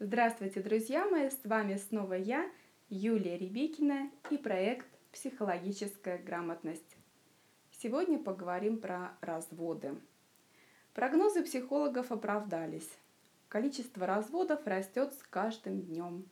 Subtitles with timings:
[0.00, 1.28] Здравствуйте, друзья мои!
[1.28, 2.48] С вами снова я,
[2.88, 6.96] Юлия Ребекина и проект «Психологическая грамотность».
[7.72, 9.96] Сегодня поговорим про разводы.
[10.94, 12.88] Прогнозы психологов оправдались.
[13.48, 16.28] Количество разводов растет с каждым днем.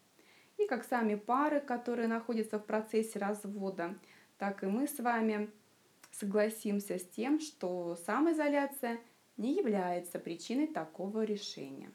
[0.59, 3.99] И как сами пары, которые находятся в процессе развода,
[4.39, 5.51] так и мы с вами
[6.13, 9.01] согласимся с тем, что самоизоляция
[9.37, 11.91] не является причиной такого решения.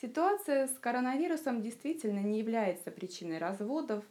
[0.00, 4.02] Ситуация с коронавирусом действительно не является причиной разводов.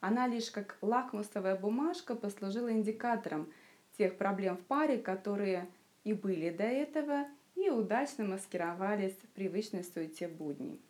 [0.00, 3.52] Она лишь как лакмусовая бумажка послужила индикатором
[3.96, 5.68] тех проблем в паре, которые
[6.02, 10.80] и были до этого, и удачно маскировались в привычной суете будней.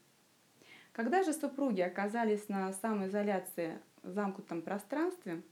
[0.92, 5.42] Когда же супруги оказались на самоизоляции в замкнутом пространстве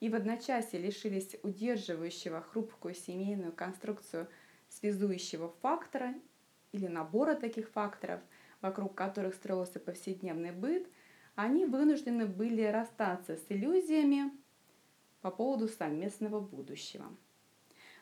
[0.00, 4.26] и в одночасье лишились удерживающего хрупкую семейную конструкцию
[4.68, 6.14] связующего фактора
[6.72, 8.18] или набора таких факторов–
[8.60, 10.86] вокруг которых строился повседневный быт,
[11.34, 14.30] они вынуждены были расстаться с иллюзиями
[15.22, 17.06] по поводу совместного будущего.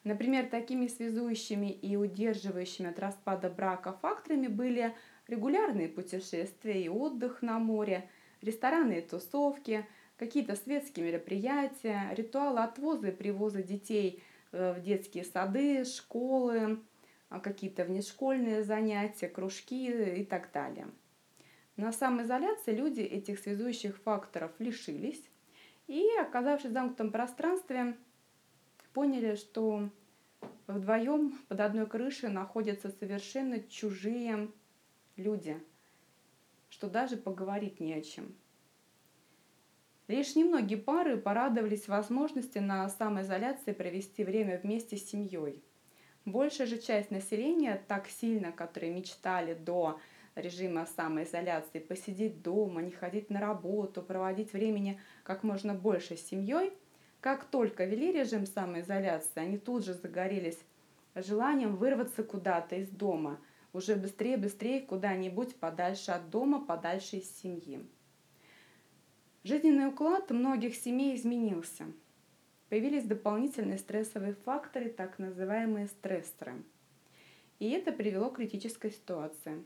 [0.05, 4.94] Например, такими связующими и удерживающими от распада брака факторами были
[5.27, 8.08] регулярные путешествия и отдых на море,
[8.40, 15.84] рестораны и тусовки, какие-то светские мероприятия, ритуалы отвоза и привоза детей э, в детские сады,
[15.84, 16.80] школы,
[17.28, 20.88] какие-то внешкольные занятия, кружки и так далее.
[21.76, 25.22] На самоизоляции люди этих связующих факторов лишились
[25.86, 27.96] и, оказавшись в замкнутом пространстве,
[28.92, 29.90] поняли, что
[30.66, 34.50] вдвоем под одной крышей находятся совершенно чужие
[35.16, 35.62] люди,
[36.68, 38.34] что даже поговорить не о чем.
[40.08, 45.62] Лишь немногие пары порадовались возможности на самоизоляции провести время вместе с семьей–
[46.28, 49.98] Большая же часть населения так сильно, которые мечтали до
[50.34, 56.74] режима самоизоляции, посидеть дома, не ходить на работу, проводить времени как можно больше с семьей,
[57.22, 60.58] как только вели режим самоизоляции, они тут же загорелись
[61.14, 63.40] желанием вырваться куда-то из дома,
[63.72, 67.80] уже быстрее-быстрее куда-нибудь подальше от дома, подальше из семьи.
[69.44, 71.86] Жизненный уклад многих семей изменился–
[72.68, 76.62] появились дополнительные стрессовые факторы, так называемые стрессоры.
[77.58, 79.64] И это привело к критической ситуации.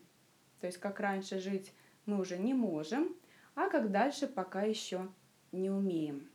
[0.60, 1.72] То есть как раньше жить
[2.06, 3.14] мы уже не можем,
[3.54, 5.08] а как дальше пока еще
[5.50, 6.30] не умеем.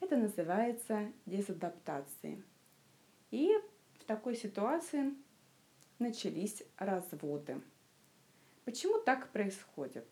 [0.00, 2.42] Это называется дезадаптацией.
[3.30, 3.52] И
[3.98, 5.14] в такой ситуации
[5.98, 7.60] начались разводы.
[8.64, 10.06] Почему так происходит?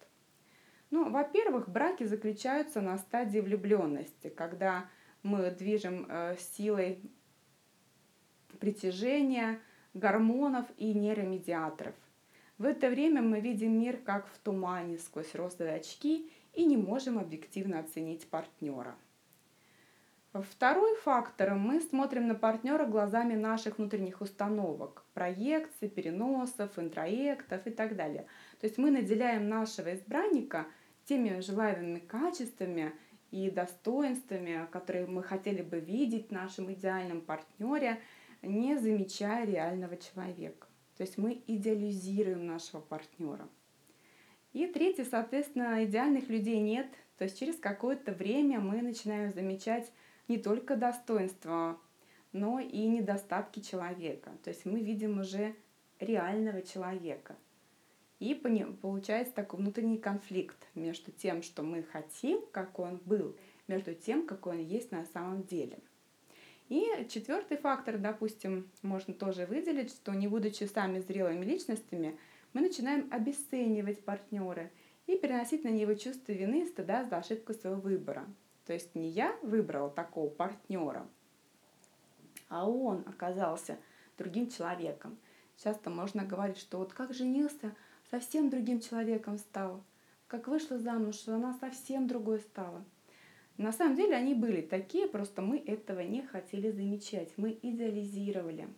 [0.91, 4.89] Ну, во-первых, браки заключаются на стадии влюбленности, когда
[5.27, 7.01] мы движем э, силой
[8.61, 9.61] притяжения,
[9.93, 11.95] гормонов и нейромедиаторов.
[12.59, 17.19] В это время мы видим мир как в тумане сквозь розовые очки и не можем
[17.19, 18.95] объективно оценить партнера.
[20.33, 27.97] Второй фактор– мы смотрим на партнера глазами наших внутренних установок, проекций, переносов, интроектов и так
[27.97, 28.27] далее.
[28.61, 30.67] То есть мы наделяем нашего избранника
[31.05, 32.93] теми желаемыми качествами–
[33.31, 38.01] и достоинствами, которые мы хотели бы видеть в нашем идеальном партнере,
[38.43, 40.67] не замечая реального человека.
[40.97, 43.49] То есть мы идеализируем нашего партнера.
[44.53, 46.87] И третье, соответственно, идеальных людей нет.
[47.19, 49.91] То есть через какое-то время мы начинаем замечать
[50.29, 51.79] не только достоинства,
[52.33, 54.31] но и недостатки человека.
[54.43, 55.55] То есть мы видим уже
[56.01, 57.37] реального человека–
[58.19, 63.37] и получается такой внутренний конфликт между тем, что мы хотим, какой он был,
[63.69, 65.79] между тем, какой он есть на самом деле.
[66.69, 72.19] И четвертый фактор, допустим, можно тоже выделить, что не будучи сами зрелыми личностями,
[72.53, 74.71] мы начинаем обесценивать партнера
[75.07, 78.27] и переносить на него чувство вины и стыда за ошибку своего выбора.
[78.67, 81.07] То есть не я выбрал такого партнера,
[82.49, 83.79] а он оказался
[84.19, 85.19] другим человеком.
[85.63, 87.77] Часто можно говорить, что вот как женился,
[88.11, 89.83] совсем другим человеком стал.
[90.27, 92.85] Как вышла замуж, она совсем другой стала.
[93.57, 98.69] На самом деле они были такие, просто мы этого не хотели замечать, мы идеализировали.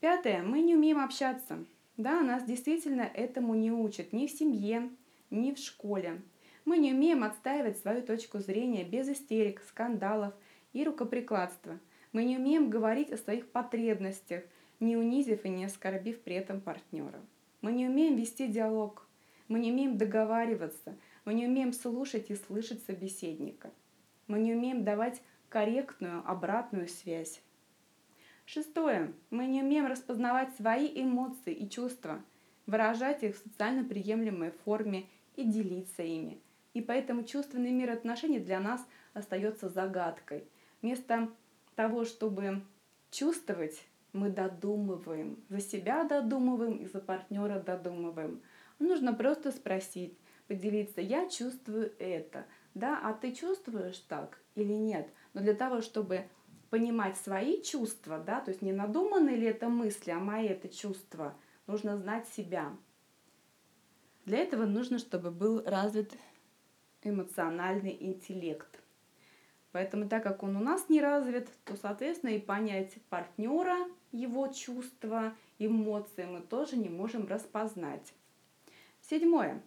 [0.00, 0.42] Пятое.
[0.42, 1.64] Мы не умеем общаться.
[1.98, 4.88] Да, нас действительно этому не учат ни в семье,
[5.28, 6.22] ни в школе.
[6.64, 10.32] Мы не умеем отстаивать свою точку зрения без истерик, скандалов
[10.72, 11.78] и рукоприкладства.
[12.12, 14.42] Мы не умеем говорить о своих потребностях,
[14.78, 17.20] не унизив и не оскорбив при этом партнера.
[17.60, 19.06] Мы не умеем вести диалог,
[19.48, 23.70] мы не умеем договариваться, мы не умеем слушать и слышать собеседника.
[24.26, 27.42] Мы не умеем давать корректную обратную связь.
[28.46, 29.12] Шестое.
[29.30, 32.22] Мы не умеем распознавать свои эмоции и чувства.
[32.66, 36.40] выражать их в социально приемлемой форме и делиться ими.
[36.72, 40.44] И поэтому чувственный мир отношений для нас остается загадкой.
[40.80, 41.28] Вместо
[41.74, 42.62] того, чтобы
[43.10, 45.42] чувствовать, мы додумываем.
[45.48, 48.42] За себя додумываем и за партнера додумываем.
[48.78, 50.16] Нужно просто спросить,
[50.46, 55.08] поделиться, я чувствую это, да, а ты чувствуешь так или нет?
[55.32, 56.24] Но для того, чтобы
[56.70, 61.36] понимать свои чувства, да, то есть не надуманные ли это мысли, а мои это чувства,
[61.66, 62.76] нужно знать себя.
[64.24, 66.12] Для этого нужно, чтобы был развит
[67.02, 68.79] эмоциональный интеллект.
[69.72, 73.76] Поэтому так как он у нас не развит, то, соответственно, и понять партнера,
[74.10, 78.12] его чувства, эмоции мы тоже не можем распознать.
[79.00, 79.62] Седьмое.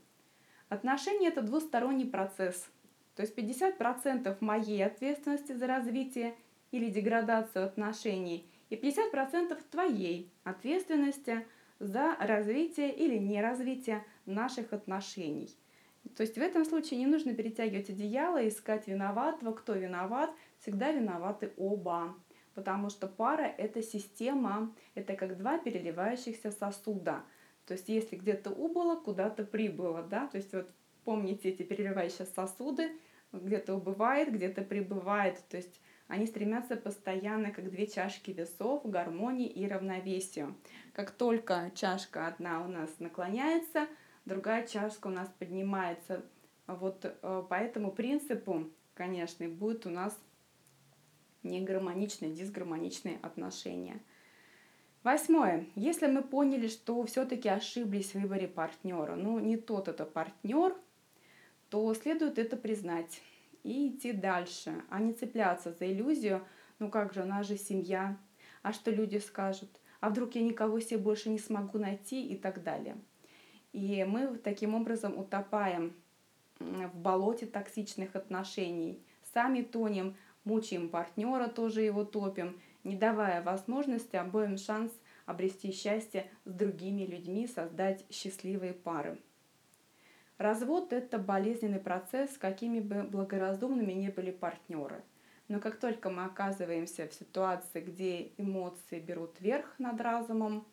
[0.68, 2.70] Отношения– это двусторонний процесс.
[3.16, 6.36] То есть 50% моей ответственности за развитие
[6.72, 11.46] или деградацию отношений и 50% твоей ответственности
[11.80, 15.56] за развитие или неразвитие наших отношений–
[16.16, 20.30] то есть в этом случае не нужно перетягивать одеяло, искать виноватого, кто виноват,
[20.60, 22.16] всегда виноваты оба.
[22.54, 27.24] Потому что пара– это система, это как два переливающихся сосуда.
[27.66, 30.70] То есть если где-то убыло, куда-то прибыло, да, то есть вот
[31.04, 32.92] помните эти переливающие сосуды,
[33.32, 39.68] где-то убывает, где-то прибывает, то есть они стремятся постоянно, как две чашки весов, гармонии и
[39.68, 40.56] равновесию.
[40.94, 43.88] Как только чашка одна у нас наклоняется–
[44.26, 46.24] другая чашка у нас поднимается.
[46.68, 50.18] Вот э, по этому принципу, конечно, будет у нас
[51.44, 54.00] негармоничные, дисгармоничные отношения.
[55.04, 55.66] Восьмое.
[55.76, 60.74] Если мы поняли, что все-таки ошиблись в выборе партнера, ну не тот это партнер,
[61.70, 63.22] то следует это признать
[63.64, 66.46] и идти дальше, а не цепляться за иллюзию,
[66.80, 68.18] ну как же, у нас же семья,
[68.62, 72.64] а что люди скажут, а вдруг я никого себе больше не смогу найти и так
[72.64, 72.96] далее.
[73.74, 75.94] И мы таким образом утопаем
[76.60, 79.04] в болоте токсичных отношений,
[79.34, 80.16] сами тонем,
[80.46, 84.92] мучаем партнера, тоже его топим, не давая возможности обоим шанс
[85.26, 89.20] обрести счастье с другими людьми, создать счастливые пары.
[90.38, 95.02] Развод– это болезненный процесс, какими бы благоразумными ни были партнеры.
[95.48, 100.66] Но как только мы оказываемся в ситуации, где эмоции берут верх над разумом,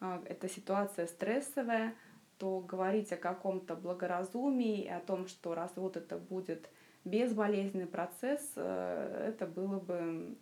[0.00, 1.94] а, эта ситуация стрессовая–
[2.42, 6.68] что говорить о каком-то благоразумии, о том, что развод это будет
[7.04, 10.36] безболезненный процесс, э, это было бы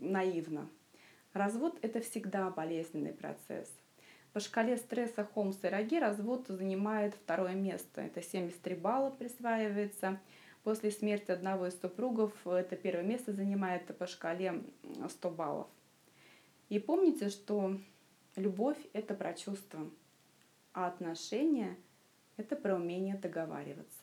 [0.00, 0.68] наивно.
[1.32, 3.72] Развод– это всегда болезненный процесс.
[4.32, 8.00] По шкале стресса Холмса и Роги развод занимает второе место.
[8.00, 10.18] Это 73 балла присваивается.
[10.64, 14.64] После смерти одного из супругов это первое место занимает по шкале
[15.08, 15.68] 100 баллов.
[16.68, 17.76] И помните, что
[18.40, 19.88] любовь– это про чувства.
[20.72, 21.76] А отношения–
[22.36, 24.02] это про умение договариваться.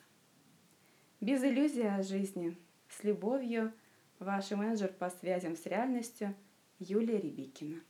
[1.19, 2.55] Без иллюзии о жизни,
[2.89, 3.73] с любовью,
[4.19, 6.35] ваш менеджер по связям с реальностью
[6.79, 7.81] Юлия Рябикина.